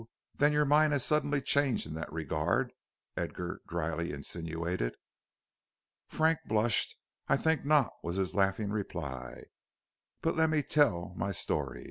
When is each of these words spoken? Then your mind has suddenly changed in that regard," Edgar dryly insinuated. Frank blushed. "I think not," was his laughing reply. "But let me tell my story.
Then 0.33 0.51
your 0.51 0.65
mind 0.65 0.93
has 0.93 1.05
suddenly 1.05 1.41
changed 1.41 1.85
in 1.85 1.93
that 1.93 2.11
regard," 2.11 2.73
Edgar 3.15 3.61
dryly 3.67 4.11
insinuated. 4.11 4.95
Frank 6.07 6.39
blushed. 6.47 6.95
"I 7.27 7.37
think 7.37 7.65
not," 7.65 7.91
was 8.01 8.15
his 8.15 8.33
laughing 8.33 8.71
reply. 8.71 9.43
"But 10.21 10.35
let 10.35 10.49
me 10.49 10.63
tell 10.63 11.13
my 11.15 11.31
story. 11.31 11.79